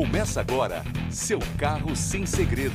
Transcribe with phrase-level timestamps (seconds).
[0.00, 2.72] Começa agora, seu carro sem segredo.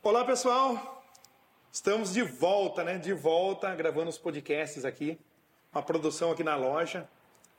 [0.00, 1.04] Olá pessoal,
[1.72, 2.98] estamos de volta, né?
[2.98, 5.18] De volta gravando os podcasts aqui,
[5.72, 7.08] uma produção aqui na loja.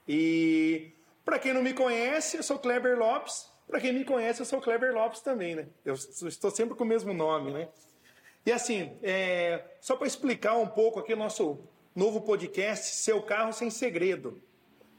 [0.08, 0.90] E
[1.22, 3.46] para quem não me conhece, eu sou Kleber Lopes.
[3.66, 5.66] Para quem me conhece, eu sou Kleber Lopes também, né?
[5.84, 7.68] Eu estou sempre com o mesmo nome, né?
[8.46, 13.52] E assim, é, só para explicar um pouco aqui o nosso novo podcast, Seu Carro
[13.52, 14.40] Sem Segredo.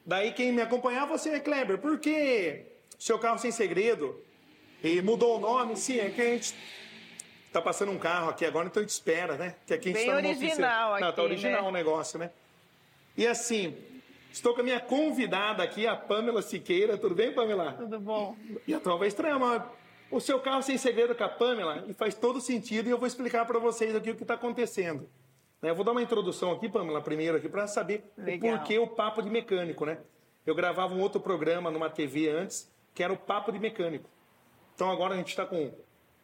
[0.06, 2.66] Daí quem me acompanhar, você é Kleber, por que
[2.98, 4.20] Seu Carro Sem Segredo?
[4.84, 5.76] E mudou o nome?
[5.76, 6.56] Sim, é que a gente
[7.52, 9.56] tá passando um carro aqui agora, então a gente espera, né?
[9.66, 11.70] Que aqui a gente Bem tá original aqui, Não, tá original né?
[11.70, 12.32] o negócio, né?
[13.18, 13.76] E assim,
[14.32, 16.98] estou com a minha convidada aqui, a Pamela Siqueira.
[16.98, 17.74] Tudo bem, Pamela?
[17.74, 18.36] Tudo bom?
[18.66, 19.62] E a tua vai estranhar, mas
[20.10, 23.08] o seu carro sem segredo com a Pamela e faz todo sentido e eu vou
[23.08, 25.10] explicar para vocês aqui o que está acontecendo.
[25.62, 28.56] Né, eu vou dar uma introdução aqui, Pamela, primeiro aqui, para saber Legal.
[28.56, 29.98] o porquê o papo de mecânico, né?
[30.46, 34.10] Eu gravava um outro programa numa TV antes, que era o papo de mecânico.
[34.74, 35.74] Então agora a gente está com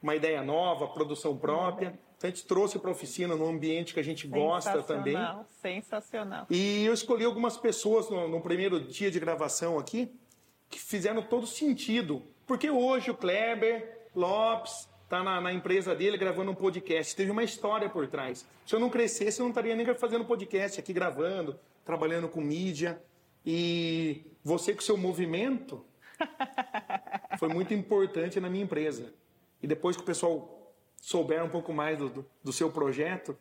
[0.02, 2.00] uma ideia nova, produção própria.
[2.17, 5.14] Então a gente trouxe para a oficina num ambiente que a gente gosta também.
[5.14, 6.45] Sensacional, sensacional.
[6.49, 10.11] E eu escolhi algumas pessoas no, no primeiro dia de gravação aqui
[10.70, 12.23] que fizeram todo sentido.
[12.47, 17.16] Porque hoje o Kleber Lopes está na, na empresa dele gravando um podcast.
[17.16, 18.45] Teve uma história por trás.
[18.66, 23.02] Se eu não crescesse, eu não estaria nem fazendo podcast aqui, gravando, trabalhando com mídia.
[23.45, 25.86] E você com seu movimento
[27.39, 29.14] foi muito importante na minha empresa.
[29.61, 33.38] E depois que o pessoal souber um pouco mais do, do, do seu projeto,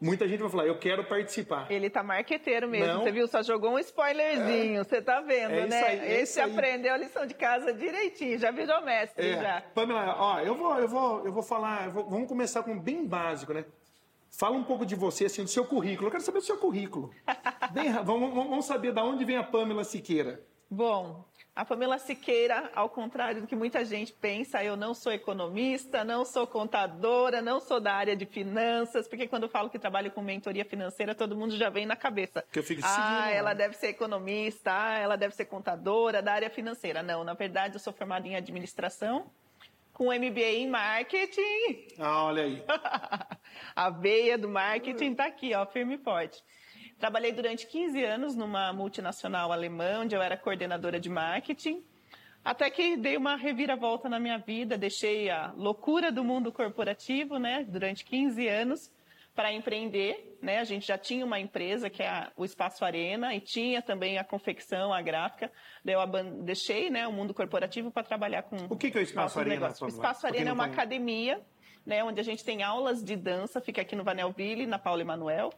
[0.00, 1.70] muita gente vai falar, eu quero participar.
[1.70, 3.02] Ele tá marqueteiro mesmo, Não.
[3.02, 3.26] você viu?
[3.28, 5.82] Só jogou um spoilerzinho, você tá vendo, É né?
[5.82, 9.60] aí, é Esse aprendeu a lição de casa direitinho, já virou mestre É, já.
[9.74, 13.06] Pamela, ó, eu vou, eu vou, eu vou falar, eu vou- vamos começar com bem
[13.06, 13.64] básico, né?
[14.32, 16.06] Fala um pouco de você, assim, do seu currículo.
[16.06, 17.10] Eu quero saber do seu currículo.
[17.72, 20.40] Bem vamos vamos saber de onde vem a Pamela Siqueira.
[20.70, 26.04] Bom, a Pamela Siqueira, ao contrário do que muita gente pensa, eu não sou economista,
[26.04, 30.10] não sou contadora, não sou da área de finanças, porque quando eu falo que trabalho
[30.10, 32.44] com mentoria financeira, todo mundo já vem na cabeça.
[32.52, 36.50] Que eu fico ah, ela deve ser economista, ah, ela deve ser contadora da área
[36.50, 37.02] financeira.
[37.02, 39.26] Não, na verdade, eu sou formada em administração,
[39.92, 41.88] com MBA em marketing.
[41.98, 42.62] Ah, olha aí.
[43.76, 46.42] A veia do marketing está aqui, ó, firme e forte.
[47.00, 51.82] Trabalhei durante 15 anos numa multinacional alemã, onde eu era coordenadora de marketing.
[52.44, 57.64] Até que dei uma reviravolta na minha vida, deixei a loucura do mundo corporativo, né,
[57.66, 58.92] durante 15 anos
[59.34, 60.58] para empreender, né?
[60.58, 64.18] A gente já tinha uma empresa que é a- o Espaço Arena e tinha também
[64.18, 65.50] a confecção, a gráfica.
[65.82, 66.06] Daí eu
[66.42, 69.54] deixei, né, o mundo corporativo para trabalhar com O que que é o Espaço Arena.
[69.80, 69.88] O?
[69.88, 71.40] Espaço Arena é uma academia,
[71.86, 75.50] né, onde a gente tem aulas de dança, fica aqui no Vanelville, na Paula Emanuel,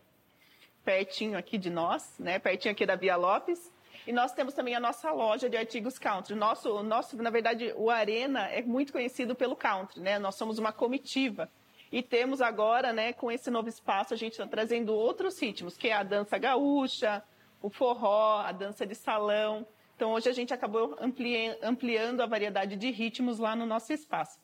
[0.84, 3.72] pertinho aqui de nós, né, pertinho aqui da Via Lopes.
[4.06, 6.34] E nós temos também a nossa loja de artigos country.
[6.34, 10.18] Nosso, nosso, na verdade, o Arena é muito conhecido pelo country, né?
[10.18, 11.48] Nós somos uma comitiva.
[11.92, 15.88] E temos agora, né, com esse novo espaço, a gente está trazendo outros ritmos, que
[15.88, 17.22] é a dança gaúcha,
[17.60, 19.64] o forró, a dança de salão.
[19.94, 24.40] Então, hoje a gente acabou ampli- ampliando a variedade de ritmos lá no nosso espaço.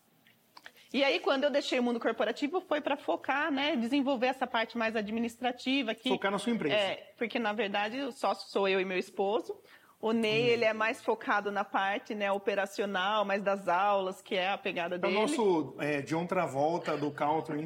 [0.92, 4.78] E aí, quando eu deixei o mundo corporativo, foi para focar, né, desenvolver essa parte
[4.78, 5.94] mais administrativa.
[5.94, 6.74] Que, Focar na sua empresa.
[6.74, 9.54] É, porque na verdade o sócio sou eu e meu esposo.
[10.00, 10.46] O Ney, Hum.
[10.52, 14.94] ele é mais focado na parte né, operacional, mais das aulas, que é a pegada
[14.94, 15.14] É o dele.
[15.14, 17.64] nosso é, John Travolta do country.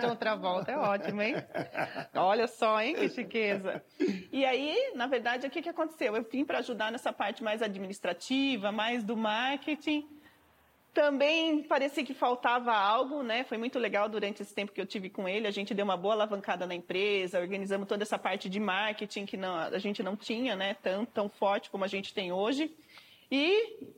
[0.00, 1.36] De outra volta, é ótimo, hein?
[2.12, 3.82] Olha só, hein, que chiqueza.
[4.32, 6.16] E aí, na verdade, o que, que aconteceu?
[6.16, 10.08] Eu vim para ajudar nessa parte mais administrativa, mais do marketing.
[10.94, 13.42] Também parecia que faltava algo, né?
[13.42, 15.48] Foi muito legal durante esse tempo que eu tive com ele.
[15.48, 19.36] A gente deu uma boa alavancada na empresa, organizamos toda essa parte de marketing que
[19.36, 20.74] não- a gente não tinha, né?
[20.74, 22.72] Tão, tão forte como a gente tem hoje.
[23.28, 23.90] E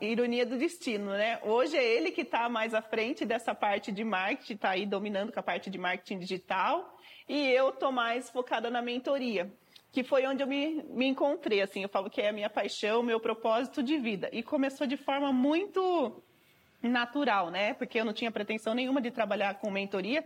[0.00, 1.38] ironia do destino, né?
[1.44, 5.32] Hoje é ele que está mais à frente dessa parte de marketing, está aí dominando
[5.32, 9.52] com a parte de marketing digital, e eu estou mais focada na mentoria,
[9.92, 13.04] que foi onde eu me, me encontrei, assim, eu falo que é a minha paixão,
[13.04, 14.28] meu propósito de vida.
[14.32, 16.20] E começou de forma muito
[16.82, 17.74] natural, né?
[17.74, 20.24] Porque eu não tinha pretensão nenhuma de trabalhar com mentoria,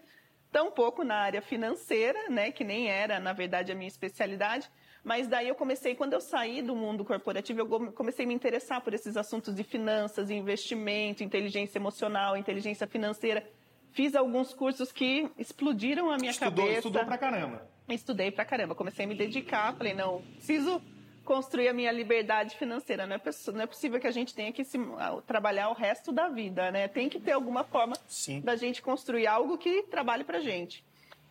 [0.53, 2.51] tampouco na área financeira, né?
[2.53, 4.71] Que nem era, na verdade, a minha especialidade.
[5.03, 8.33] Mas daí eu comecei, quando eu saí do mundo corporativo, eu come- comecei a me
[8.35, 13.47] interessar por esses assuntos de finanças, investimento, inteligência emocional, inteligência financeira.
[13.93, 16.79] Fiz alguns cursos que explodiram a minha Estudou, cabeça.
[16.79, 17.69] estudou pra caramba.
[17.89, 20.81] Estudei pra caramba, comecei a me dedicar, falei, não, preciso
[21.25, 23.07] construir a minha liberdade financeira.
[23.07, 23.21] Não é,
[23.53, 24.79] não é possível que a gente tenha que se,
[25.27, 26.87] trabalhar o resto da vida, né?
[26.87, 28.41] Tem que ter alguma forma Sim.
[28.41, 30.85] da gente construir algo que trabalhe pra gente.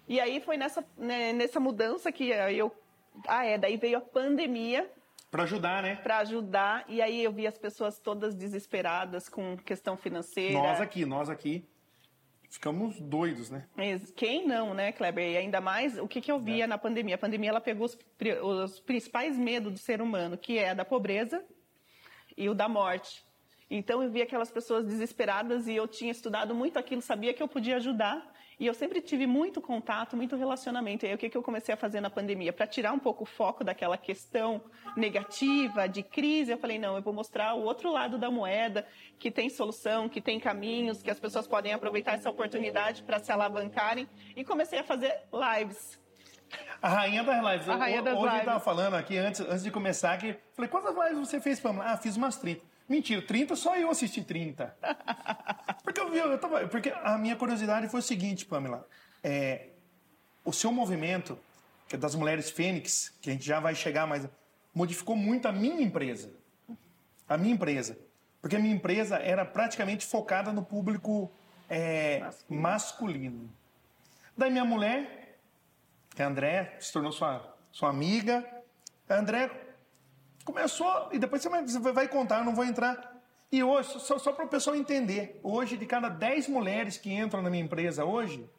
[0.08, 2.72] E aí foi nessa, né, nessa mudança que aí eu
[3.28, 4.90] Ah, é, daí veio a pandemia
[5.32, 5.96] Para ajudar, né?
[5.98, 10.54] para ajudar, e aí eu vi as pessoas todas desesperadas com questão financeira.
[10.58, 11.66] Nós aqui, nós aqui
[12.54, 13.66] ficamos doidos, né?
[14.16, 15.32] Quem não, né, Kleber?
[15.32, 17.16] E ainda mais, o que, que eu via na pandemia?
[17.16, 17.98] A pandemia ela pegou os,
[18.44, 21.44] os principais medos do ser humano, que é a da pobreza
[22.38, 23.26] e o da morte.
[23.72, 27.48] Então eu via aquelas pessoas desesperadas e eu tinha estudado muito aquilo, sabia que eu
[27.48, 28.24] podia ajudar.
[28.60, 31.06] E eu sempre tive muito contato, muito relacionamento.
[31.06, 32.54] E aí o que, que eu comecei a fazer na pandemia?
[32.54, 34.62] Para tirar um pouco o foco daquela questão
[34.96, 39.32] negativa, de crise, eu falei, não, eu vou mostrar o outro lado da moeda, que
[39.32, 44.08] tem solução, que tem caminhos, que as pessoas podem aproveitar essa oportunidade para se alavancarem.
[44.36, 46.00] E comecei a fazer lives.
[46.82, 47.70] A rainha das lives.
[47.70, 48.46] A rainha das Hoje eu lives.
[48.46, 51.86] tava falando aqui, antes, antes de começar, que falei, quantas lives você fez, Pamela?
[51.92, 52.62] Ah, fiz umas 30.
[52.88, 54.76] Mentira, 30 só eu assisti 30.
[55.94, 58.88] Porque eu vi, eu tava, porque a minha curiosidade foi o seguinte, Pamela.
[59.24, 59.68] É,
[60.44, 61.38] o seu movimento,
[61.88, 64.28] que é das mulheres Fênix, que a gente já vai chegar mais,
[64.74, 66.34] modificou muito a minha empresa.
[67.30, 67.96] A minha empresa.
[68.42, 71.32] Porque a minha empresa era praticamente focada no público
[71.70, 73.48] é, masculino.
[74.36, 75.38] Daí minha mulher,
[76.16, 78.44] que é a André, se tornou sua, sua amiga.
[79.08, 79.52] A André
[80.44, 83.13] começou, e depois você vai, você vai contar, eu não vou entrar.
[83.54, 87.40] E hoje, só, só para o pessoal entender, hoje de cada 10 mulheres que entram
[87.40, 88.50] na minha empresa hoje,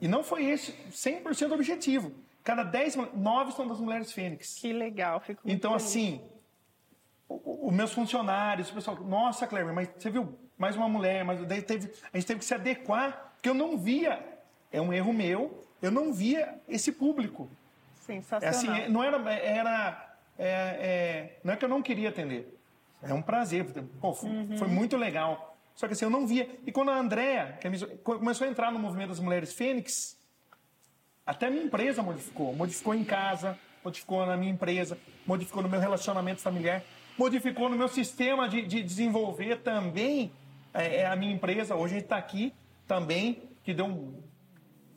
[0.00, 2.12] e não foi esse 100% objetivo,
[2.44, 4.54] cada 10, 9 são das mulheres Fênix.
[4.60, 5.86] Que legal, fico Então, feliz.
[5.86, 6.22] assim,
[7.28, 11.60] os meus funcionários, o pessoal, nossa, Cleber, mas você viu mais uma mulher, mas daí
[11.60, 14.24] teve, a gente teve que se adequar, porque eu não via,
[14.70, 17.50] é um erro meu, eu não via esse público.
[18.02, 18.50] É Sensacional.
[18.50, 22.55] assim, é- não era, era é, é, não é que eu não queria atender,
[23.02, 23.64] é um prazer,
[24.00, 24.58] pô, foi, Uhum.
[24.58, 25.56] foi muito legal.
[25.74, 26.48] Só que assim, eu não via.
[26.66, 30.16] E quando a Andrea é minha- começou a entrar no movimento das mulheres Fênix,
[31.26, 32.54] até a minha empresa modificou.
[32.54, 36.82] Modificou em casa, modificou na minha empresa, modificou no meu relacionamento familiar,
[37.18, 40.32] modificou no meu sistema de, de desenvolver também
[40.72, 41.74] é, é, a minha empresa.
[41.76, 42.54] Hoje a gente está aqui
[42.86, 44.22] também, que deu um,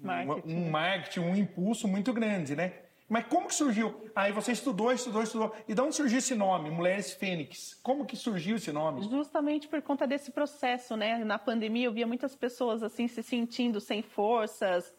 [0.01, 0.53] Marketing.
[0.53, 2.71] um marketing, um impulso muito grande, né?
[3.09, 3.99] Mas como que surgiu?
[4.15, 5.55] Aí você estudou, estudou, estudou.
[5.67, 7.73] E de onde surgiu esse nome, Mulheres Fênix?
[7.81, 9.01] Como que surgiu esse nome?
[9.09, 11.17] Justamente por conta desse processo, né?
[11.25, 14.93] Na pandemia eu via muitas pessoas assim se sentindo sem forças,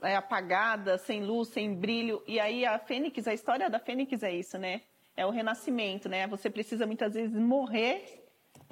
[0.00, 2.22] é, apagadas, sem luz, sem brilho.
[2.26, 4.80] E aí a Fênix, a história da Fênix é isso, né?
[5.14, 6.26] É o renascimento, né?
[6.28, 8.21] Você precisa muitas vezes morrer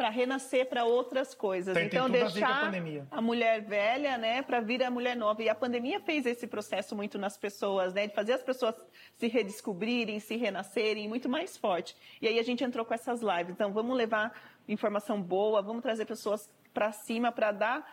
[0.00, 1.74] para renascer para outras coisas.
[1.74, 3.06] Tem- tem então a a deixar pandemia.
[3.10, 5.42] a mulher velha, né, para vir a mulher nova.
[5.42, 8.74] E a pandemia fez esse processo muito nas pessoas, né, de fazer as pessoas
[9.16, 11.94] se redescobrirem, se renascerem, muito mais forte.
[12.22, 13.50] E aí a gente entrou com essas lives.
[13.50, 14.32] Então vamos levar
[14.66, 17.86] informação boa, vamos trazer pessoas para cima para dar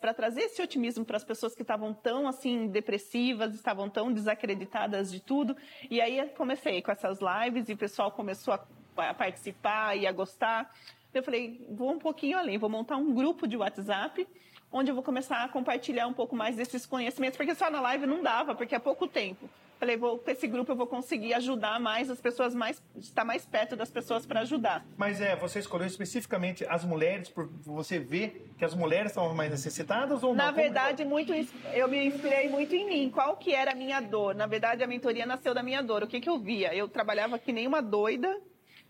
[0.00, 5.10] para trazer esse otimismo para as pessoas que estavam tão assim depressivas, estavam tão desacreditadas
[5.10, 5.56] de tudo.
[5.90, 8.64] E aí comecei com essas lives e o pessoal começou a,
[9.08, 10.72] a participar e a gostar.
[11.18, 14.26] Eu falei, vou um pouquinho além, vou montar um grupo de WhatsApp
[14.70, 18.06] onde eu vou começar a compartilhar um pouco mais desses conhecimentos, porque só na live
[18.06, 19.48] não dava, porque é pouco tempo.
[19.78, 23.46] Falei, vou, com esse grupo eu vou conseguir ajudar mais as pessoas, mais estar mais
[23.46, 24.84] perto das pessoas para ajudar.
[24.96, 29.50] Mas é, você escolheu especificamente as mulheres, por você ver que as mulheres estavam mais
[29.50, 30.46] necessitadas ou não?
[30.46, 31.32] Na verdade, muito,
[31.72, 33.10] eu me inspirei muito em mim.
[33.10, 34.34] Qual que era a minha dor?
[34.34, 36.02] Na verdade, a mentoria nasceu da minha dor.
[36.02, 36.74] O que, que eu via?
[36.74, 38.36] Eu trabalhava que nem uma doida,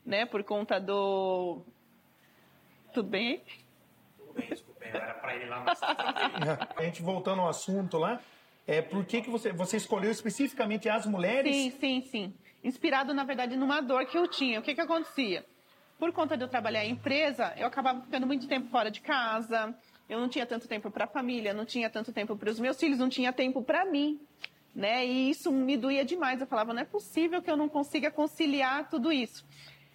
[0.07, 0.25] né?
[0.25, 1.61] Por conta do...
[2.93, 3.43] Tudo bem
[4.37, 4.49] aí?
[4.49, 6.69] Desculpa, era pra ele lá, mas tá.
[6.77, 8.21] A gente voltando ao assunto lá,
[8.67, 11.55] é por que, que você, você escolheu especificamente as mulheres?
[11.55, 12.35] Sim, sim, sim.
[12.63, 14.61] Inspirado, na verdade, numa dor que eu tinha.
[14.61, 15.45] O que, que acontecia?
[15.99, 19.75] Por conta de eu trabalhar em empresa, eu acabava ficando muito tempo fora de casa,
[20.09, 22.79] eu não tinha tanto tempo para a família, não tinha tanto tempo para os meus
[22.79, 24.21] filhos, não tinha tempo para mim.
[24.75, 25.05] Né?
[25.05, 26.41] E isso me doía demais.
[26.41, 29.45] Eu falava, não é possível que eu não consiga conciliar tudo isso.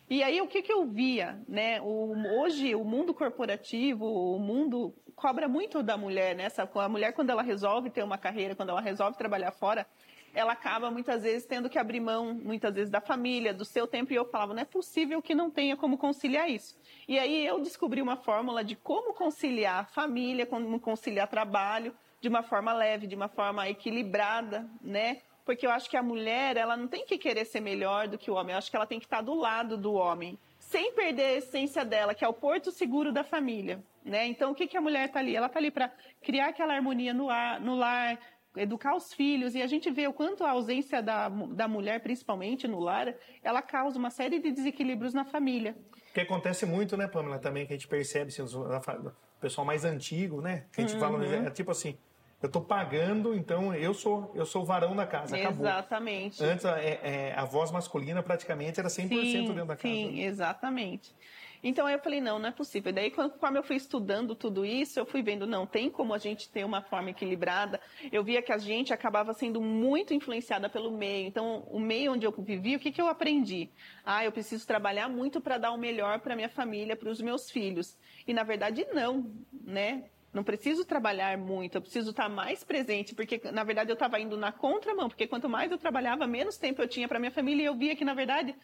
[0.10, 1.42] E aí, o que, que eu via?
[1.48, 1.82] Né?
[1.82, 6.36] O, hoje, o mundo corporativo, o mundo cobra muito da mulher.
[6.36, 6.48] Né?
[6.76, 9.88] A mulher, quando ela resolve ter uma carreira, quando ela resolve trabalhar fora,
[10.34, 14.12] ela acaba muitas vezes tendo que abrir mão, muitas vezes, da família, do seu tempo.
[14.12, 16.76] E eu falava, não é possível que não tenha como conciliar isso.
[17.08, 22.42] E aí eu descobri uma fórmula de como conciliar família, como conciliar trabalho de uma
[22.42, 25.22] forma leve, de uma forma equilibrada, né?
[25.46, 28.32] Porque eu acho que a mulher, ela não tem que querer ser melhor do que
[28.32, 28.54] o homem.
[28.54, 31.84] Eu acho que ela tem que estar do lado do homem, sem perder a essência
[31.84, 34.26] dela, que é o porto seguro da família, né?
[34.26, 35.36] Então, o que, que a mulher está ali?
[35.36, 38.18] Ela está ali para criar aquela harmonia no, ar, no lar,
[38.56, 42.68] educar os filhos, e a gente vê o quanto a ausência da, da mulher, principalmente
[42.68, 45.76] no lar, ela causa uma série de desequilíbrios na família.
[46.14, 50.40] Que acontece muito, né, Pamela, também, que a gente percebe, assim, o pessoal mais antigo,
[50.42, 50.66] né?
[50.72, 51.00] Que a gente Uhum.
[51.00, 51.98] fala, é tipo assim,
[52.44, 55.66] eu tô pagando, então eu sou eu sou o varão da casa, acabou.
[55.66, 56.44] Exatamente.
[56.44, 59.82] Antes, é, é, a voz masculina praticamente era 100% sim, dentro da casa.
[59.82, 61.16] Sim, exatamente.
[61.64, 62.92] Então eu falei, não, não é possível.
[62.92, 66.50] Daí, conforme eu fui estudando tudo isso, eu fui vendo, não, tem como a gente
[66.50, 67.80] ter uma forma equilibrada.
[68.12, 71.26] Eu via que a gente acabava sendo muito influenciada pelo meio.
[71.26, 73.70] Então, o meio onde eu vivi, o que, que eu aprendi?
[74.06, 77.50] Ah, eu preciso trabalhar muito para dar o melhor para minha família, para os meus
[77.50, 77.98] filhos.
[78.28, 79.32] E na verdade, não,
[79.64, 80.04] né?
[80.34, 84.36] Não preciso trabalhar muito, eu preciso estar mais presente, porque na verdade eu estava indo
[84.36, 87.66] na contramão, porque quanto mais eu trabalhava, menos tempo eu tinha para minha família e
[87.66, 88.56] eu via que na verdade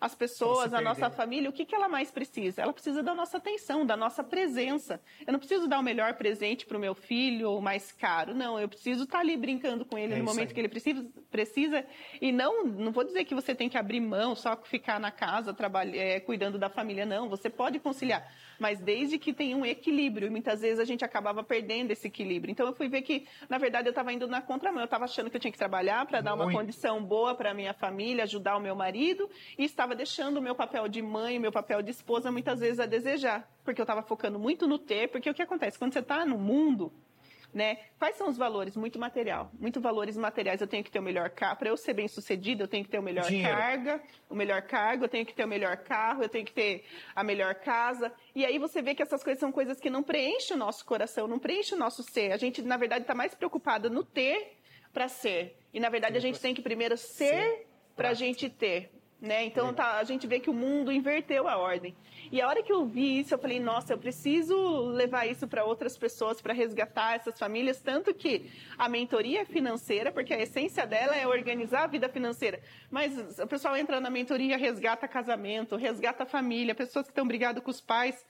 [0.00, 2.62] as pessoas, a nossa família, o que, que ela mais precisa?
[2.62, 5.00] Ela precisa da nossa atenção, da nossa presença.
[5.26, 8.32] Eu não preciso dar o melhor presente para o meu filho, ou mais caro.
[8.32, 10.54] Não, eu preciso estar ali brincando com ele é no momento aí.
[10.54, 11.84] que ele precisa, precisa.
[12.20, 15.52] E não, não vou dizer que você tem que abrir mão, só ficar na casa,
[15.52, 17.04] trabalhar, é, cuidando da família.
[17.04, 20.26] Não, você pode conciliar mas desde que tenha um equilíbrio.
[20.26, 22.50] E muitas vezes a gente acabava perdendo esse equilíbrio.
[22.50, 24.80] Então eu fui ver que, na verdade, eu estava indo na contramão.
[24.80, 27.72] Eu estava achando que eu tinha que trabalhar para dar uma condição boa para minha
[27.72, 31.52] família, ajudar o meu marido, e estava deixando o meu papel de mãe, o meu
[31.52, 33.48] papel de esposa, muitas vezes a desejar.
[33.64, 35.78] Porque eu estava focando muito no ter, porque o que acontece?
[35.78, 36.92] Quando você está no mundo,
[37.52, 37.78] né?
[37.98, 38.76] Quais são os valores?
[38.76, 39.50] Muito material.
[39.58, 40.60] Muito valores materiais.
[40.60, 41.56] Eu tenho que ter o melhor carro.
[41.56, 43.56] Para eu ser bem sucedido, eu tenho que ter o melhor Dinheiro.
[43.56, 46.84] carga, o melhor cargo, eu tenho que ter o melhor carro, eu tenho que ter
[47.14, 48.12] a melhor casa.
[48.34, 51.26] E aí você vê que essas coisas são coisas que não preenchem o nosso coração,
[51.26, 52.32] não preenchem o nosso ser.
[52.32, 54.58] A gente, na verdade, está mais preocupada no ter
[54.92, 55.56] para ser.
[55.72, 58.90] E, na verdade, a gente tem que primeiro ser para a gente ter.
[59.20, 59.46] Né?
[59.46, 61.92] Então tá, a gente vê que o mundo inverteu a ordem.
[62.30, 64.56] E a hora que eu vi isso, eu falei, nossa, eu preciso
[64.90, 67.80] levar isso para outras pessoas, para resgatar essas famílias.
[67.80, 68.48] Tanto que
[68.78, 72.60] a mentoria financeira, porque a essência dela é organizar a vida financeira.
[72.88, 77.72] Mas o pessoal entra na mentoria, resgata casamento, resgata família, pessoas que estão brigadas com
[77.72, 78.24] os pais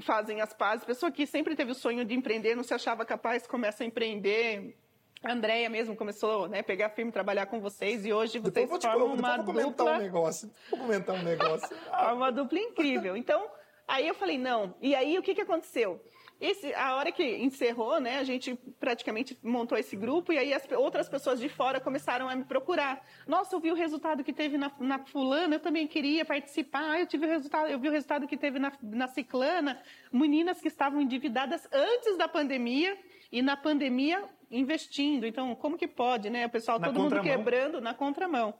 [0.00, 3.46] fazem as pazes, pessoa que sempre teve o sonho de empreender, não se achava capaz,
[3.46, 4.76] começa a empreender
[5.22, 8.82] a Andrea mesmo começou né, a pegar firme, trabalhar com vocês e hoje vocês depois
[8.82, 9.62] formam te, uma vou dupla...
[9.62, 11.76] comentar um negócio, vou comentar um negócio.
[12.14, 13.16] uma dupla incrível.
[13.16, 13.46] Então,
[13.86, 14.74] aí eu falei, não.
[14.80, 16.02] E aí, o que, que aconteceu?
[16.40, 20.66] Esse, a hora que encerrou, né, a gente praticamente montou esse grupo e aí as
[20.72, 23.04] outras pessoas de fora começaram a me procurar.
[23.26, 26.98] Nossa, eu vi o resultado que teve na, na fulana, eu também queria participar.
[26.98, 29.82] Eu tive o resultado, eu vi o resultado que teve na, na ciclana.
[30.10, 32.96] Meninas que estavam endividadas antes da pandemia
[33.30, 35.26] e na pandemia investindo.
[35.26, 36.46] Então, como que pode, né?
[36.46, 38.54] O pessoal, na todo mundo quebrando na contramão.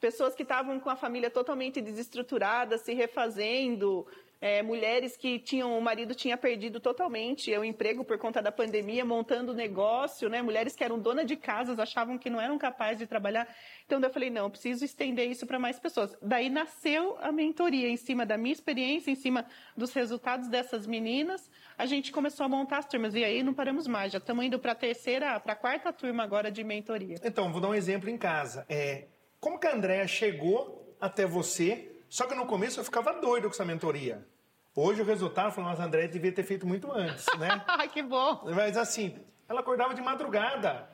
[0.00, 4.06] Pessoas que estavam com a família totalmente desestruturada, se refazendo,
[4.42, 9.04] é, mulheres que tinham, o marido tinha perdido totalmente o emprego por conta da pandemia,
[9.04, 10.42] montando negócio, né?
[10.42, 13.46] Mulheres que eram donas de casas, achavam que não eram capazes de trabalhar.
[13.86, 16.16] Então eu falei, não, eu preciso estender isso para mais pessoas.
[16.20, 19.46] Daí nasceu a mentoria em cima da minha experiência, em cima
[19.76, 21.48] dos resultados dessas meninas.
[21.76, 24.12] A gente começou a montar as turmas e aí não paramos mais.
[24.12, 27.16] Já estamos indo para a terceira, para a quarta turma agora de mentoria.
[27.24, 28.64] Então, vou dar um exemplo em casa.
[28.68, 29.06] É,
[29.40, 33.54] como que a Andrea chegou até você só que no começo eu ficava doido com
[33.54, 34.22] essa mentoria.
[34.76, 37.64] Hoje o resultado, falou, mas André devia ter feito muito antes, né?
[37.90, 38.42] que bom!
[38.54, 40.90] Mas assim, ela acordava de madrugada.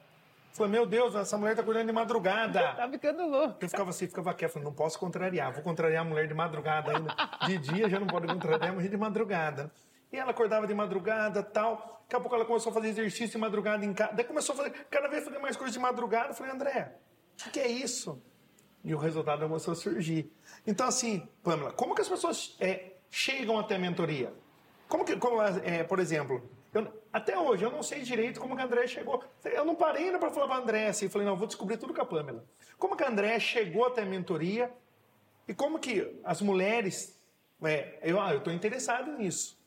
[0.53, 2.61] Falei, meu Deus, essa mulher tá acordando de madrugada.
[2.73, 3.57] tá ficando louco.
[3.61, 6.97] Eu ficava assim, ficava quieto, falei, não posso contrariar, vou contrariar a mulher de madrugada
[6.97, 7.13] ainda.
[7.49, 9.73] De dia já não pode contrariar, mas de madrugada.
[10.13, 12.03] E ela acordava de madrugada tal.
[12.03, 14.15] Daqui a pouco ela começou a fazer exercício de madrugada em casa.
[14.15, 16.31] Daí começou a fazer, cada vez fazer mais coisas de madrugada.
[16.31, 16.95] Eu falei, André,
[17.47, 18.23] o que é isso?
[18.83, 20.33] E o resultado começou a surgir.
[20.67, 24.33] Então, assim, Pamela, como que as pessoas é, chegam até a mentoria?
[24.89, 28.63] Como que, como, é, por exemplo, eu, até hoje eu não sei direito como que
[28.63, 29.23] a André chegou.
[29.45, 31.93] Eu não parei ainda para falar para a André assim, falei, não, vou descobrir tudo
[31.93, 32.45] com a Pamela.
[32.79, 34.73] Como que a André chegou até a mentoria
[35.47, 37.19] e como que as mulheres.
[37.63, 39.59] É, eu ah, estou interessado nisso.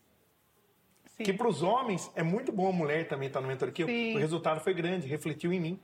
[1.21, 1.31] Sim.
[1.31, 3.73] Que para os homens é muito bom a mulher também estar tá na mentoria.
[3.73, 5.79] Que o resultado foi grande, refletiu em mim,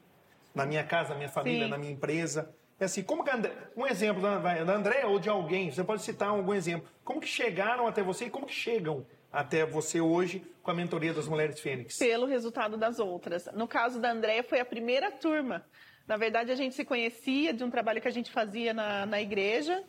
[0.54, 1.70] na minha casa, na minha família, Sim.
[1.70, 2.54] na minha empresa.
[2.80, 6.04] É assim, como que André, um exemplo da, da André ou de alguém, você pode
[6.04, 6.88] citar algum exemplo.
[7.04, 11.14] Como que chegaram até você e como que chegam até você hoje com a mentoria
[11.14, 11.98] das Mulheres Fênix?
[11.98, 13.50] Pelo resultado das outras.
[13.54, 15.66] No caso da Andréia, foi a primeira turma.
[16.08, 19.22] Na verdade, a gente se conhecia de um trabalho que a gente fazia na, na
[19.22, 19.84] igreja.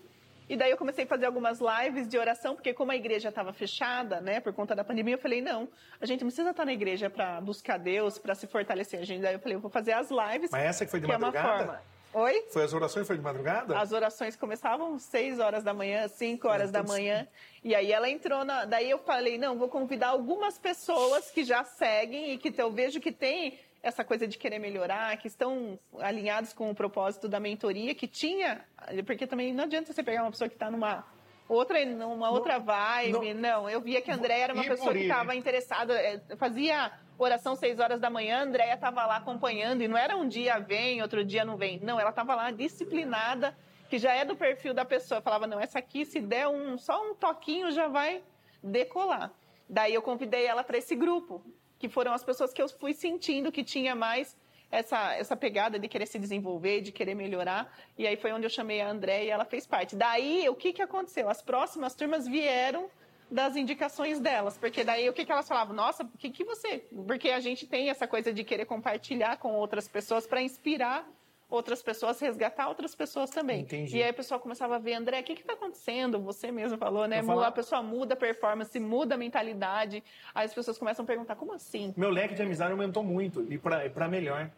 [0.48, 3.52] E daí eu comecei a fazer algumas lives de oração, porque como a igreja estava
[3.52, 5.68] fechada, né, por conta da pandemia, eu falei, não,
[6.00, 9.00] a gente não precisa estar na igreja para buscar Deus, para se fortalecer.
[9.00, 10.50] A gente, daí eu falei, eu vou fazer as lives.
[10.50, 11.38] Mas essa que foi de que madrugada?
[11.38, 11.97] É uma forma.
[12.12, 12.42] Oi?
[12.50, 13.78] Foi as orações foi de madrugada?
[13.78, 17.28] As orações começavam 6 horas da manhã, 5 horas da manhã.
[17.62, 18.64] E aí ela entrou na.
[18.64, 23.00] Daí eu falei, não, vou convidar algumas pessoas que já seguem e que eu vejo
[23.00, 27.94] que tem essa coisa de querer melhorar, que estão alinhados com o propósito da mentoria,
[27.94, 28.64] que tinha.
[29.06, 31.04] Porque também não adianta você pegar uma pessoa que está numa
[31.48, 33.34] outra numa outra vibe.
[33.34, 36.90] Não, não, eu via que a André era uma pessoa que estava interessada, é, fazia
[37.18, 40.58] oração 6 horas da manhã, a Andréia estava lá acompanhando, e não era um dia
[40.58, 41.80] vem, outro dia não vem.
[41.80, 43.56] Não, ela estava lá disciplinada,
[43.90, 45.20] que já é do perfil da pessoa.
[45.20, 48.22] Falava, não, essa aqui, se der um, só um toquinho, já vai
[48.62, 49.32] decolar.
[49.68, 51.42] Daí eu convidei ela para esse grupo,
[51.78, 54.36] que foram as pessoas que eu fui sentindo que tinha mais
[54.70, 57.72] essa, essa pegada de querer se desenvolver, de querer melhorar.
[57.96, 59.96] E aí foi onde eu chamei a André e ela fez parte.
[59.96, 61.28] Daí, o que, que aconteceu?
[61.28, 62.90] As próximas turmas vieram
[63.30, 65.74] das indicações delas, porque daí o que, que elas falavam?
[65.74, 66.78] Nossa, o que, que você.
[67.06, 71.06] Porque a gente tem essa coisa de querer compartilhar com outras pessoas para inspirar
[71.50, 73.62] outras pessoas, resgatar outras pessoas também.
[73.62, 73.96] Entendi.
[73.96, 76.20] E aí a pessoa começava a ver, André, o que está acontecendo?
[76.20, 77.22] Você mesmo falou, né?
[77.22, 80.04] Falar- A pessoa muda a performance, muda a mentalidade.
[80.34, 81.94] Aí as pessoas começam a perguntar, como assim?
[81.96, 84.50] Meu leque de amizade aumentou muito e para melhor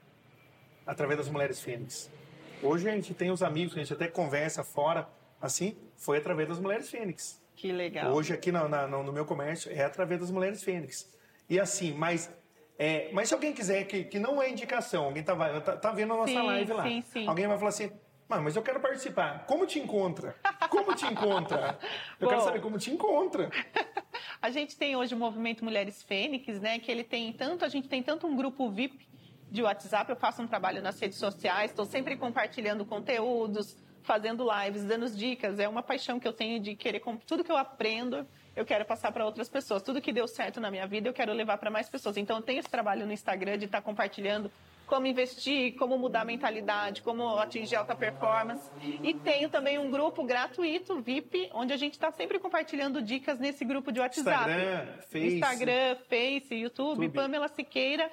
[0.86, 2.10] através das mulheres fênix.
[2.62, 5.08] Hoje a gente tem os amigos, a gente até conversa fora,
[5.40, 7.39] assim, foi através das mulheres fênix.
[7.60, 8.10] Que legal.
[8.14, 11.12] Hoje aqui na- na- no, meu comércio é através das mulheres fênix.
[11.48, 12.32] E assim, mas
[12.78, 16.14] é, mas se alguém quiser que, que não é indicação, alguém tá, tá, tá vendo
[16.14, 17.28] a nossa Sim, live lá, sim, sim.
[17.28, 17.92] alguém vai falar assim,
[18.30, 19.44] "Ah, mas eu quero participar.
[19.44, 20.34] Como te encontra?
[20.70, 21.78] Como te encontra?
[22.18, 22.46] Eu quero Bom.
[22.46, 23.50] saber como te encontra.
[24.40, 26.78] A gente tem hoje o movimento Mulheres Fênix, né?
[26.78, 29.06] Que ele tem tanto, a gente tem tanto um grupo VIP
[29.50, 34.85] de WhatsApp, eu faço um trabalho nas redes sociais, estou sempre compartilhando conteúdos, fazendo lives,
[34.85, 35.59] dando dicas.
[35.59, 38.26] É uma paixão que eu tenho de querer com tudo que eu aprendo,
[38.57, 39.83] eu quero passar para outras pessoas.
[39.83, 42.16] Tudo que deu certo na minha vida, eu quero levar para mais pessoas.
[42.16, 44.50] Então eu tenho esse trabalho no Instagram de estar compartilhando
[44.90, 48.69] como investir, como mudar a mentalidade, como atingir alta performance.
[49.02, 53.64] E tenho também um grupo gratuito, VIP, onde a gente está sempre compartilhando dicas nesse
[53.64, 54.50] grupo de WhatsApp.
[54.50, 55.35] Instagram, Face.
[55.37, 57.11] Instagram, Face, YouTube, YouTube.
[57.11, 58.11] Pamela Siqueira,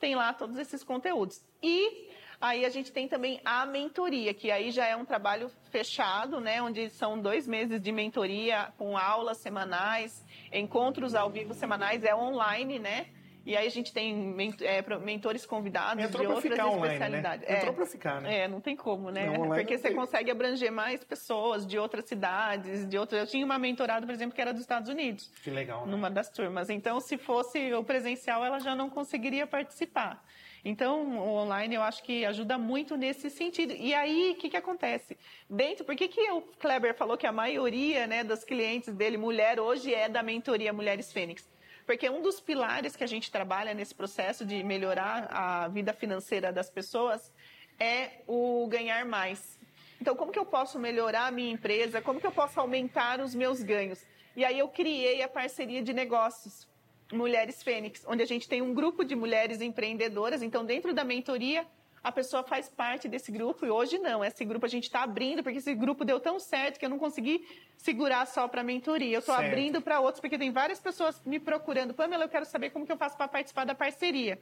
[0.00, 1.40] tem lá todos esses conteúdos.
[1.62, 2.08] E
[2.40, 6.60] aí a gente tem também a mentoria, que aí já é um trabalho fechado, né?
[6.62, 12.78] Onde são dois meses de mentoria com aulas semanais, encontros ao vivo semanais, é online,
[12.78, 13.06] né?
[13.44, 16.94] E aí a gente tem é, mentores convidados Entrou de outras ficar online, né?
[16.94, 17.48] especialidades.
[17.48, 17.76] Entrou É.
[17.76, 18.38] pra ficar, né?
[18.40, 19.26] É, não tem como, né?
[19.26, 19.96] Não, Porque você tem.
[19.96, 23.20] consegue abranger mais pessoas de outras cidades, de outras.
[23.20, 25.86] Eu tinha uma mentorada, por exemplo, que era dos Estados Unidos Que legal.
[25.86, 25.92] né?
[25.92, 26.68] numa das turmas.
[26.70, 30.24] Então, se fosse o presencial, ela já não conseguiria participar.
[30.68, 33.72] Então, o online eu acho que ajuda muito nesse sentido.
[33.72, 35.16] E aí, o que, que acontece?
[35.48, 39.60] Dentro, por que, que o Kleber falou que a maioria né, dos clientes dele, mulher,
[39.60, 41.48] hoje é da mentoria Mulheres Fênix?
[41.86, 46.52] Porque um dos pilares que a gente trabalha nesse processo de melhorar a vida financeira
[46.52, 47.32] das pessoas
[47.78, 49.60] é o ganhar mais.
[50.00, 52.02] Então, como que eu posso melhorar a minha empresa?
[52.02, 54.04] Como que eu posso aumentar os meus ganhos?
[54.34, 56.66] E aí eu criei a parceria de negócios
[57.12, 60.42] Mulheres Fênix, onde a gente tem um grupo de mulheres empreendedoras.
[60.42, 61.66] Então, dentro da mentoria,
[62.02, 63.66] a pessoa faz parte desse grupo.
[63.66, 66.78] E hoje não, esse grupo a gente está abrindo, porque esse grupo deu tão certo
[66.78, 69.16] que eu não consegui segurar só para a mentoria.
[69.16, 71.94] Eu estou abrindo para outros, porque tem várias pessoas me procurando.
[71.94, 74.40] Pamela, eu quero saber como que eu faço para participar da parceria.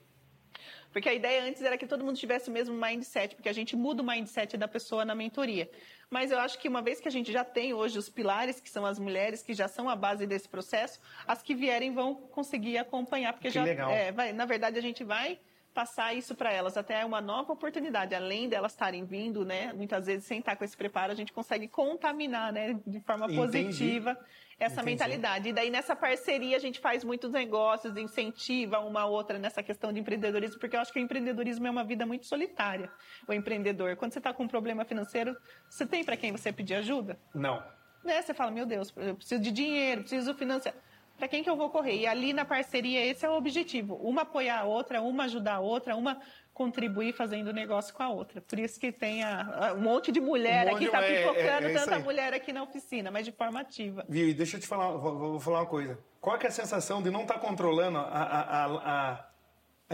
[0.94, 3.74] Porque a ideia antes era que todo mundo tivesse o mesmo mindset, porque a gente
[3.74, 5.68] muda o mindset da pessoa na mentoria.
[6.08, 8.70] Mas eu acho que uma vez que a gente já tem hoje os pilares, que
[8.70, 12.78] são as mulheres, que já são a base desse processo, as que vierem vão conseguir
[12.78, 13.90] acompanhar, porque Que já legal.
[13.90, 15.36] é, vai- na verdade a gente vai
[15.74, 19.72] passar isso para elas até é uma nova oportunidade, além delas estarem vindo, né?
[19.72, 23.40] Muitas vezes sem estar com esse preparo, a gente consegue contaminar, né, de forma Entendi.
[23.40, 24.16] positiva
[24.58, 24.90] essa Entendi.
[24.90, 25.48] mentalidade.
[25.48, 29.98] E daí nessa parceria a gente faz muitos negócios, incentiva uma outra nessa questão de
[29.98, 32.88] empreendedorismo, porque eu acho que o empreendedorismo é uma vida muito solitária.
[33.26, 35.36] O empreendedor, quando você está com um problema financeiro,
[35.68, 37.18] você tem para quem você pedir ajuda?
[37.34, 37.60] Não.
[38.04, 38.22] Né?
[38.22, 40.74] Você fala, meu Deus, eu preciso de dinheiro, preciso financiar.
[41.16, 41.96] Para quem que eu vou correr?
[42.00, 43.94] E ali na parceria, esse é o objetivo.
[43.96, 46.18] Uma apoiar a outra, uma ajudar a outra, uma
[46.52, 48.40] contribuir fazendo negócio com a outra.
[48.40, 51.02] Por isso que tem a- a- um monte de mulher Um monte aqui, de- tá
[51.04, 54.04] é, é, pipocando é isso tanta mulher aqui na oficina, mas de forma ativa.
[54.08, 54.28] Viu?
[54.28, 55.98] E deixa eu te falar, vou, vou falar uma coisa.
[56.20, 59.24] Qual é a sensação de não estar controlando a, a,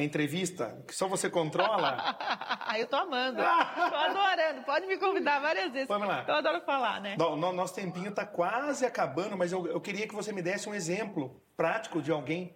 [0.00, 0.82] a, entrevista?
[0.86, 2.16] Que só você controla?
[2.78, 3.36] eu tô amando.
[3.38, 4.62] tô adorando.
[4.64, 5.88] Pode me convidar várias vezes.
[5.88, 6.24] Vamos lá.
[6.26, 7.16] Eu adoro falar, né?
[7.18, 10.68] No- no- nosso tempinho está quase acabando, mas eu, eu queria que você me desse
[10.68, 12.54] um exemplo prático de alguém.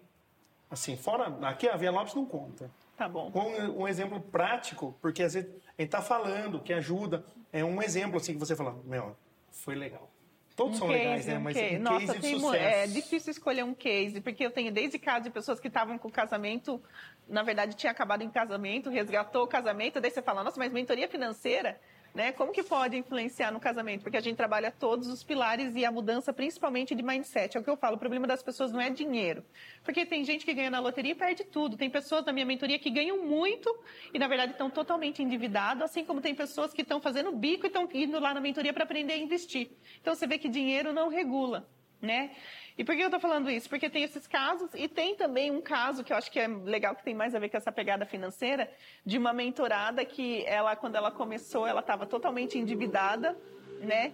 [0.71, 1.27] Assim, fora.
[1.49, 2.71] Aqui a Via Lopes não conta.
[2.97, 3.31] Tá bom.
[3.35, 7.25] Um, um exemplo prático, porque às vezes a gente está falando, que ajuda.
[7.53, 9.17] É um exemplo assim que você fala, meu,
[9.51, 10.11] foi legal.
[10.57, 11.37] Todos são legais, né?
[11.37, 11.77] um Mas case.
[11.77, 12.55] um Nossa, case tem sucesso.
[12.65, 16.09] é difícil escolher um case, porque eu tenho desde casos de pessoas que estavam com
[16.09, 16.81] casamento,
[17.29, 21.09] na verdade tinha acabado em casamento, resgatou o casamento, daí você fala, nossa, mas mentoria
[21.09, 21.81] financeira,
[22.15, 22.31] né?
[22.31, 24.03] Como que pode influenciar no casamento?
[24.03, 27.57] Porque a gente trabalha todos os pilares e a mudança principalmente de mindset.
[27.57, 29.45] É o que eu falo, o problema das pessoas não é dinheiro.
[29.83, 31.77] Porque tem gente que ganha na loteria e perde tudo.
[31.77, 33.69] Tem pessoas na minha mentoria que ganham muito
[34.13, 37.69] e, na verdade, estão totalmente endividados, assim como tem pessoas que estão fazendo bico e
[37.69, 39.73] estão indo lá na mentoria para aprender a investir.
[40.01, 41.69] Então, você vê que dinheiro não regula.
[42.05, 42.31] Né?
[42.77, 43.69] E por que eu tô falando isso?
[43.69, 46.95] Porque tem esses casos e tem também um caso que eu acho que é legal,
[46.97, 48.71] que tem mais a ver com essa pegada financeira,
[49.07, 53.37] de uma mentorada que ela, quando ela começou, ela estava totalmente endividada,
[53.81, 54.13] né?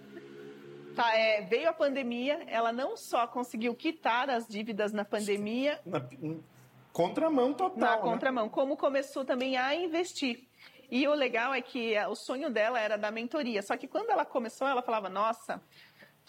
[0.95, 6.01] Tá, é, veio a pandemia, ela não só conseguiu quitar as dívidas na pandemia, Na,
[6.91, 7.79] contramão total.
[7.79, 8.01] na né?
[8.01, 10.47] contramão, como começou também a investir.
[10.91, 13.61] E o legal é que eh, o sonho dela era da mentoria.
[13.61, 15.61] Só que quando ela começou, ela falava: Nossa,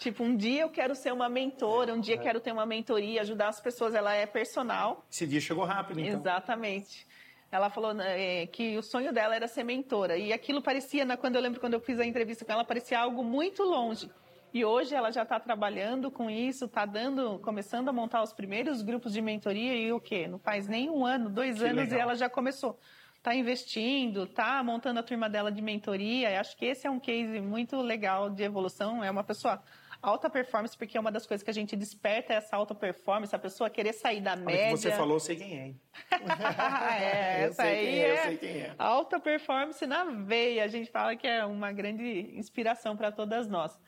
[0.03, 3.21] tipo, um dia eu quero ser uma mentora, um dia eu quero ter uma mentoria,
[3.21, 3.95] ajudar as pessoas.
[3.95, 5.05] Ela é personal.
[5.09, 6.19] Esse dia chegou rápido, então.
[6.19, 7.07] Exatamente.
[7.49, 10.17] Ela falou né, eh, que o sonho dela era ser mentora.
[10.17, 12.99] E aquilo parecia, né, quando eu lembro quando eu fiz a entrevista com ela, parecia
[12.99, 14.09] algo muito longe.
[14.53, 18.81] E hoje ela já está trabalhando com isso, está dando, começando a montar os primeiros
[18.81, 20.27] grupos de mentoria e o quê?
[20.27, 21.97] Não faz nem um ano, dois Que anos legal.
[21.97, 22.77] e ela já começou.
[23.17, 26.39] Está investindo, está montando a turma dela de mentoria.
[26.39, 29.03] Acho que esse é um case muito legal de evolução.
[29.03, 29.63] É uma pessoa
[30.03, 33.33] alta performance, porque é uma das coisas que a gente desperta é essa alta performance,
[33.33, 34.77] a pessoa querer sair da Olha que média.
[34.77, 35.65] você falou, eu sei quem é.
[35.67, 35.81] hein?
[36.11, 38.75] é, Eu essa sei aí quem é, eu é sei quem é.
[38.77, 40.65] alta performance na veia.
[40.65, 43.79] A gente fala que é uma grande inspiração para todas nós.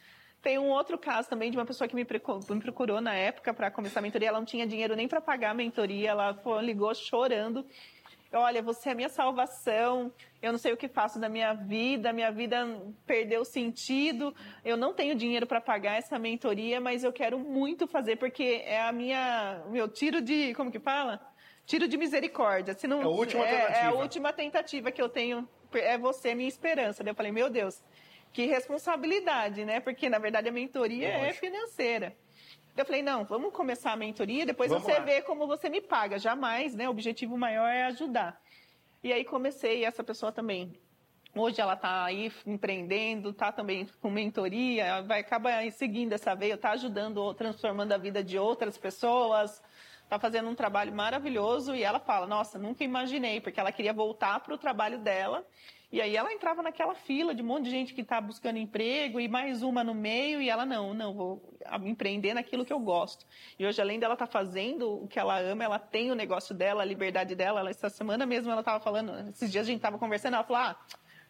[0.42, 4.00] Tem um outro caso também de uma pessoa que me procurou na época para começar
[4.00, 4.30] a mentoria.
[4.30, 6.12] Ela não tinha dinheiro nem para pagar a mentoria.
[6.12, 7.66] Ela ligou chorando.
[8.34, 10.12] Olha, você é a minha salvação.
[10.42, 12.12] Eu não sei o que faço da minha vida.
[12.12, 12.66] Minha vida
[13.06, 14.36] perdeu sentido.
[14.64, 18.82] Eu não tenho dinheiro para pagar essa mentoria, mas eu quero muito fazer porque é
[18.82, 21.22] a minha meu tiro de como que fala?
[21.66, 22.74] Tiro de misericórdia.
[22.74, 23.96] Se não, É a última é, é a tentativa.
[23.96, 25.48] última tentativa que eu tenho.
[25.74, 27.04] É você, minha esperança.
[27.04, 27.82] Daí eu falei, meu Deus,
[28.32, 29.80] que responsabilidade, né?
[29.80, 31.40] Porque, na verdade, a mentoria é Lógico.
[31.46, 32.16] financeira.
[32.76, 35.00] Eu falei, não, vamos começar a mentoria, depois Vamos você lá.
[35.00, 36.20] vê como você me paga.
[36.20, 36.88] Jamais, né?
[36.88, 38.42] O objetivo maior é ajudar.
[39.02, 40.74] E aí comecei, e essa pessoa também.
[41.34, 46.72] Hoje ela está aí empreendendo, está também com mentoria, vai acabar seguindo essa veia, está
[46.72, 49.62] ajudando, transformando a vida de outras pessoas,
[50.04, 51.76] está fazendo um trabalho maravilhoso.
[51.76, 55.46] E ela fala: Nossa, nunca imaginei, porque ela queria voltar para o trabalho dela.
[55.96, 59.18] E aí ela entrava naquela fila de um monte de gente que está buscando emprego
[59.18, 63.26] e mais uma no meio, e ela não, não, vou empreender naquilo que eu gosto.
[63.58, 66.82] E hoje, além dela estar fazendo o que ela ama, ela tem o negócio dela,
[66.82, 67.62] a liberdade dela.
[67.62, 70.64] Ela, essa semana mesmo ela estava falando, esses dias a gente estava conversando, ela falou:
[70.64, 70.76] ah,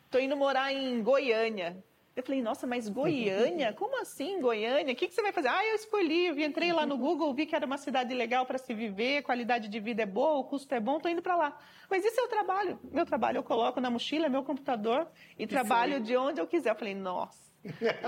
[0.10, 1.78] tô indo morar em Goiânia.
[2.16, 3.74] Eu falei, nossa, mas Goiânia?
[3.74, 4.94] Como assim Goiânia?
[4.94, 5.50] O que, que você vai fazer?
[5.50, 8.58] Ah, eu escolhi, eu entrei lá no Google, vi que era uma cidade legal para
[8.58, 11.60] se viver, qualidade de vida é boa, o custo é bom, tô indo para lá.
[11.90, 12.80] Mas isso é o trabalho.
[12.90, 16.70] Meu trabalho eu coloco na mochila, é meu computador e, trabalho de onde eu quiser.
[16.70, 17.52] Eu falei, nossa,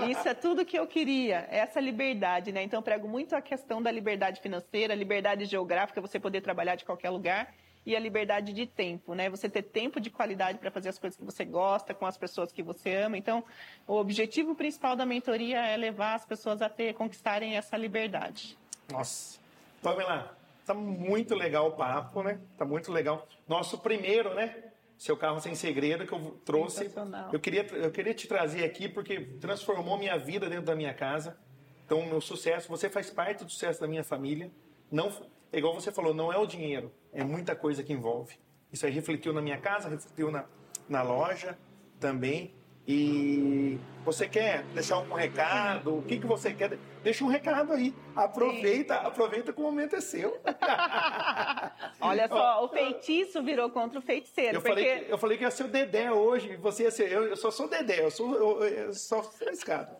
[0.08, 2.62] isso é tudo que eu queria, essa liberdade, né?
[2.62, 6.84] Então, eu prego muito a questão da liberdade financeira, liberdade geográfica, você poder trabalhar de
[6.86, 7.52] qualquer lugar,
[7.84, 9.30] e a liberdade de tempo, né?
[9.30, 12.52] Você ter tempo de qualidade para fazer as coisas que você gosta, com as pessoas
[12.52, 13.16] que você ama.
[13.16, 13.44] Então,
[13.86, 18.58] o objetivo principal da mentoria é levar as pessoas a ter, conquistarem essa liberdade.
[18.90, 19.38] Nossa.
[19.82, 20.36] Pamela,
[20.66, 22.38] tá muito legal o papo, né?
[22.56, 23.26] Tá muito legal.
[23.46, 24.64] Nosso primeiro, né?
[24.98, 26.90] Seu carro sem segredo que eu trouxe.
[27.32, 31.38] Eu queria, eu queria te trazer aqui porque transformou minha vida dentro da minha casa.
[31.86, 34.50] Então, meu sucesso, você faz parte do sucesso da minha família.
[34.90, 35.10] Não,
[35.52, 38.36] é igual você falou, não é o dinheiro, é muita coisa que envolve.
[38.72, 40.44] Isso aí refletiu na minha casa, refletiu na,
[40.88, 41.58] na loja
[41.98, 42.54] também.
[42.90, 45.98] E você quer deixar um recado?
[45.98, 46.78] O que, que você quer?
[47.02, 47.94] Deixa um recado aí.
[48.16, 50.40] Aproveita, aproveita que o momento é seu.
[52.00, 54.56] Olha só, o feitiço virou contra o feiticeiro.
[54.56, 54.82] Eu porque...
[54.82, 57.12] falei, que, eu falei que ia ser o Dedé hoje, você ia ser.
[57.12, 59.94] Eu, eu só sou Dedé, eu sou eu, eu só sou escado.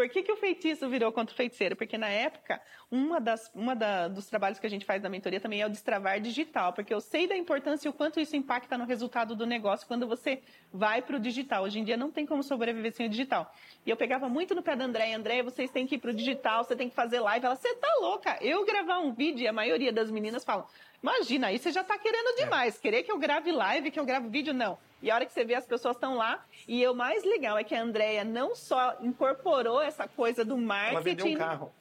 [0.00, 1.76] Por que, que o feitiço virou contra o feiticeiro?
[1.76, 2.58] Porque na época,
[2.90, 5.68] uma das, uma da, dos trabalhos que a gente faz na mentoria também é o
[5.68, 9.44] destravar digital, porque eu sei da importância e o quanto isso impacta no resultado do
[9.44, 10.40] negócio quando você
[10.72, 11.64] vai para o digital.
[11.64, 13.54] Hoje em dia não tem como sobreviver sem o digital.
[13.84, 16.14] E eu pegava muito no pé da Andréia, Andréia, vocês têm que ir para o
[16.14, 17.44] digital, você tem que fazer live.
[17.44, 18.38] Ela, você tá louca?
[18.40, 20.66] Eu gravar um vídeo e a maioria das meninas falam,
[21.02, 24.30] imagina, aí você já está querendo demais, querer que eu grave live, que eu grave
[24.30, 24.78] vídeo, não.
[25.02, 26.44] E a hora que você vê, as pessoas estão lá.
[26.68, 30.94] E o mais legal é que a Andrea não só incorporou essa coisa do marketing.
[30.94, 31.72] Ela vendeu um carro.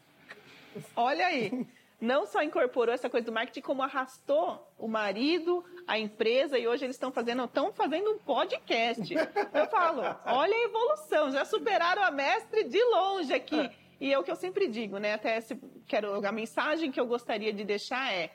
[0.95, 1.67] Olha aí.
[2.01, 6.85] Não só incorporou essa coisa do marketing, como arrastou o marido, a empresa, e hoje
[6.85, 9.13] eles estão fazendo, estão fazendo um podcast.
[9.13, 13.69] Eu falo, olha a evolução, já superaram a mestre de longe aqui.
[13.99, 15.15] E é o que eu sempre digo, né?
[15.15, 18.31] Até se, quero, a mensagem que eu gostaria de deixar é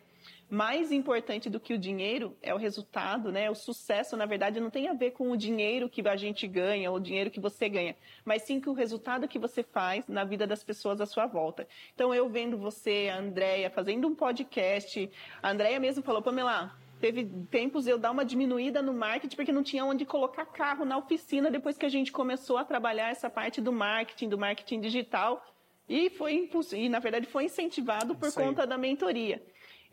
[0.48, 3.50] mais importante do que o dinheiro é o resultado, né?
[3.50, 6.90] O sucesso, na verdade, não tem a ver com o dinheiro que a gente ganha,
[6.90, 10.24] ou o dinheiro que você ganha, mas sim com o resultado que você faz na
[10.24, 11.66] vida das pessoas à sua volta.
[11.94, 15.10] Então, eu vendo você, a Andrea, fazendo um podcast,
[15.42, 19.62] a Andrea mesmo falou, Pamela, teve tempos eu dar uma diminuída no marketing porque não
[19.62, 23.60] tinha onde colocar carro na oficina depois que a gente começou a trabalhar essa parte
[23.60, 25.44] do marketing, do marketing digital.
[25.86, 29.42] E foi e na verdade foi incentivado por conta da mentoria.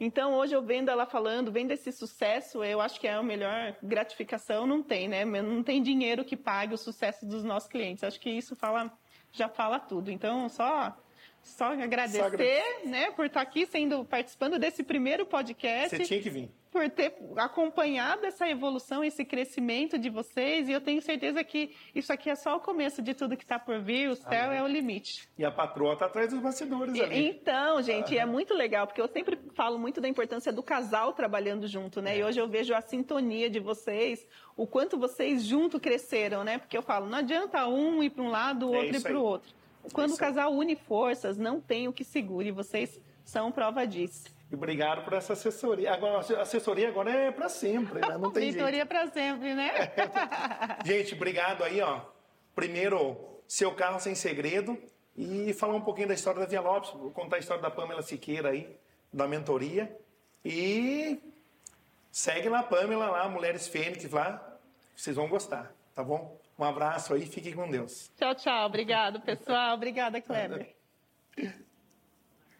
[0.03, 3.75] Então hoje eu vendo ela falando, vendo esse sucesso, eu acho que é a melhor
[3.83, 5.23] gratificação, não tem, né?
[5.23, 8.03] Não tem dinheiro que pague o sucesso dos nossos clientes.
[8.03, 8.91] Acho que isso fala,
[9.31, 10.09] já fala tudo.
[10.09, 10.97] Então só
[11.43, 12.87] só agradecer, Só agradecer.
[12.87, 16.51] né, por estar aqui sendo participando desse primeiro podcast Você tinha que vir.
[16.71, 22.13] Por ter acompanhado essa evolução, esse crescimento de vocês, e eu tenho certeza que isso
[22.13, 24.67] aqui é só o começo de tudo que está por vir, o céu é o
[24.67, 25.27] limite.
[25.37, 27.27] E a patroa tá atrás dos bastidores E- ali.
[27.27, 31.67] Então, gente, é muito legal, porque eu sempre falo muito da importância do casal trabalhando
[31.67, 32.15] junto, né?
[32.15, 32.19] É.
[32.19, 36.57] E hoje eu vejo a sintonia de vocês, o quanto vocês junto cresceram, né?
[36.57, 39.03] Porque eu falo, não adianta um ir para um lado, o É outro ir isso
[39.03, 39.53] para o outro.
[39.91, 43.85] Quando isso o casal une forças, não tem o que segure, e vocês são prova
[43.85, 44.23] disso.
[44.51, 45.93] E obrigado por essa assessoria.
[45.93, 48.17] Agora, a assessoria agora é para sempre, né?
[48.17, 48.53] Não tem
[48.85, 49.71] para sempre, né?
[50.83, 52.01] Gente, obrigado aí, ó.
[52.53, 53.15] Primeiro,
[53.47, 54.77] seu carro sem segredo
[55.15, 58.01] e falar um pouquinho da história da Via Lopes, vou contar a história da Pamela
[58.01, 58.77] Siqueira aí,
[59.11, 59.97] da mentoria.
[60.43, 61.17] E
[62.11, 64.57] segue lá a Pamela lá, Mulheres Fênix lá,
[64.93, 66.37] vocês vão gostar, tá bom?
[66.59, 68.11] Um abraço aí, fiquem com Deus.
[68.17, 68.65] Tchau, tchau.
[68.65, 69.75] Obrigado, pessoal.
[69.75, 70.75] Obrigada, Kleber.